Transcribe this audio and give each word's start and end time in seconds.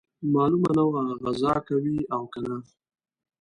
معلومه 0.33 0.69
نه 0.77 0.83
وه 0.91 1.01
غزا 1.21 1.55
کوي 1.67 1.97
او 2.15 2.21
کنه. 2.33 2.57